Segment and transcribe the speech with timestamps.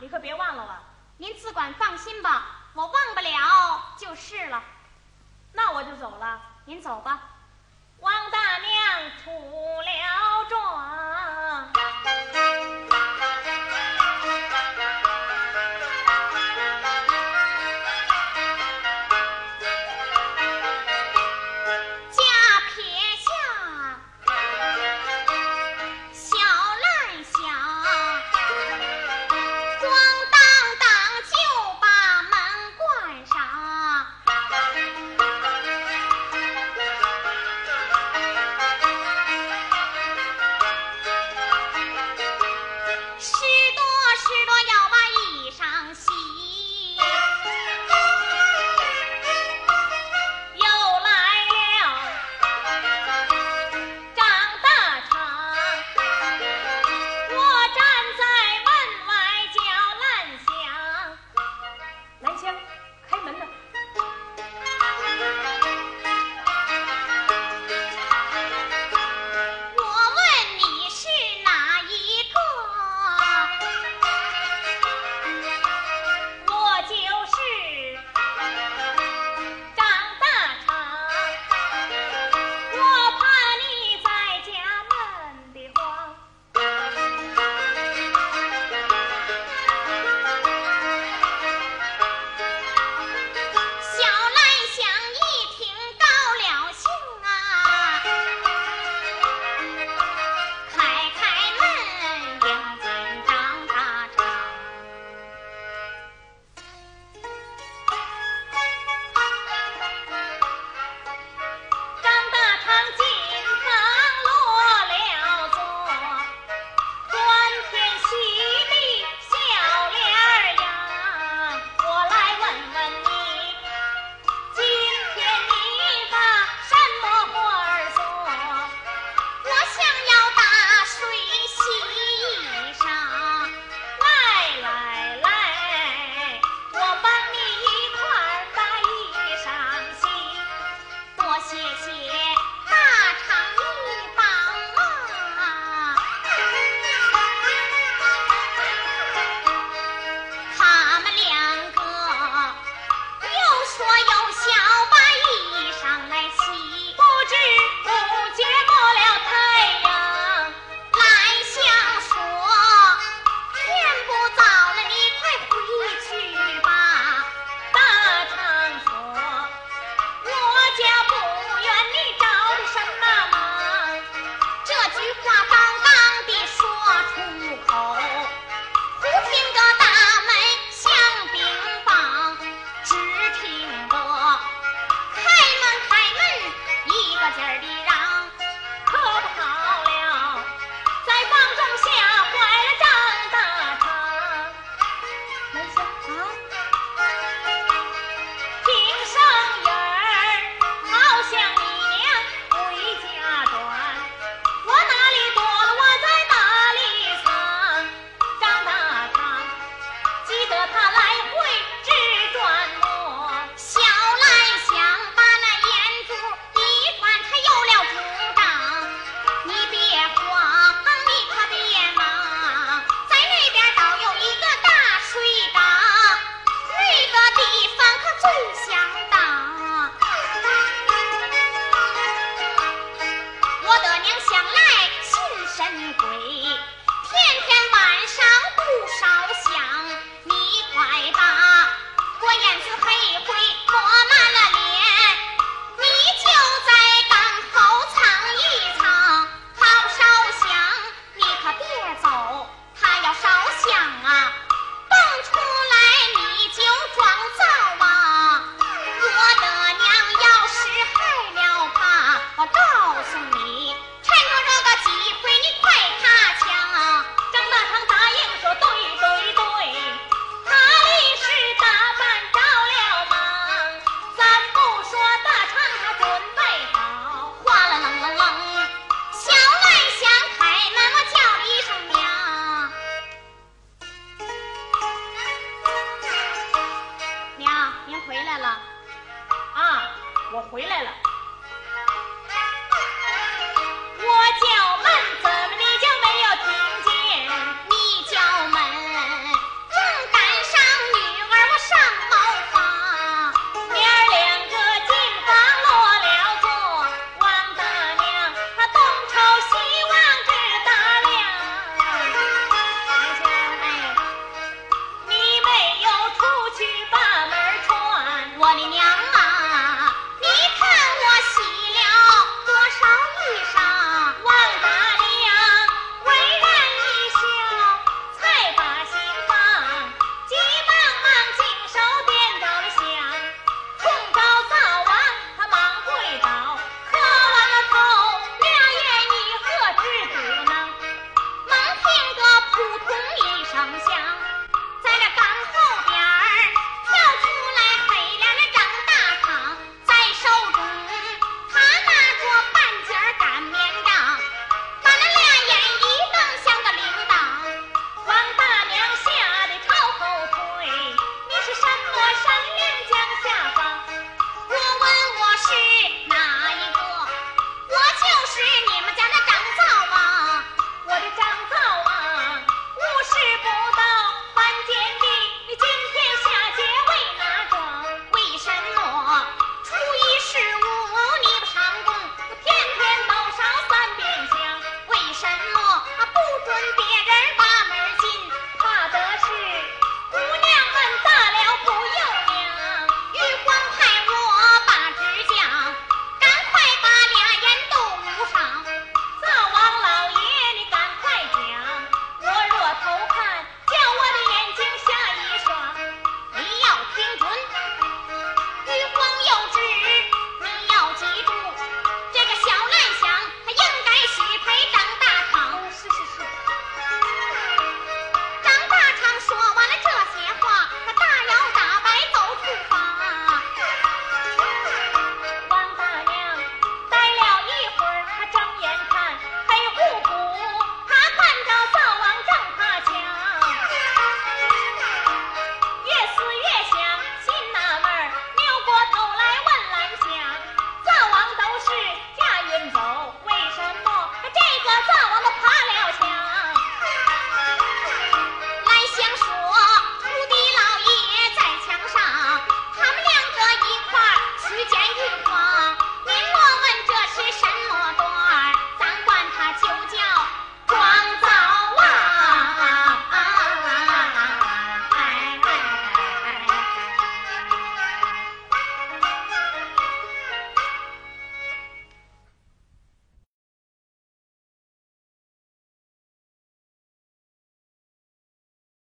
[0.00, 0.74] 你可别忘了我
[1.18, 4.62] 您自管放心吧我忘不了就是了。
[5.52, 7.20] 那我就走了您走吧。
[7.98, 9.30] 王大娘出
[9.82, 9.89] 了